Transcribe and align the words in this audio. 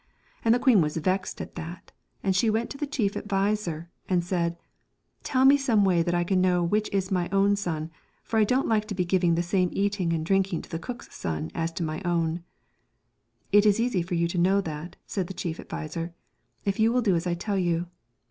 And 0.43 0.51
the 0.51 0.57
queen 0.57 0.81
was 0.81 0.97
vexed 0.97 1.41
at 1.41 1.53
that, 1.53 1.91
and 2.23 2.35
she 2.35 2.49
went 2.49 2.71
to 2.71 2.77
the 2.79 2.87
chief 2.87 3.15
adviser 3.15 3.91
and 4.09 4.23
said,' 4.23 4.57
Tell 5.23 5.45
me 5.45 5.57
some 5.57 5.85
way 5.85 6.01
that 6.01 6.15
I 6.15 6.23
can 6.23 6.41
know 6.41 6.63
which 6.63 6.89
is 6.91 7.11
my 7.11 7.29
own 7.31 7.55
son, 7.55 7.91
for 8.23 8.39
I 8.39 8.43
don't 8.43 8.67
like 8.67 8.87
to 8.87 8.95
be 8.95 9.05
giving 9.05 9.35
the 9.35 9.43
same 9.43 9.69
eating 9.73 10.11
and 10.11 10.25
drinking 10.25 10.63
to 10.63 10.71
the 10.71 10.79
cook's 10.79 11.13
son 11.13 11.51
as 11.53 11.71
to 11.73 11.83
my 11.83 12.01
own.'' 12.03 12.43
It 13.51 13.63
is 13.63 13.79
easy 13.79 14.01
to 14.03 14.37
know 14.39 14.59
that,' 14.59 14.95
said 15.05 15.27
the 15.27 15.35
chief 15.35 15.59
adviser,' 15.59 16.15
if 16.65 16.79
you 16.79 16.91
will 16.91 17.03
do 17.03 17.15
as 17.15 17.27
I 17.27 17.35
tell 17.35 17.59
you. 17.59 17.85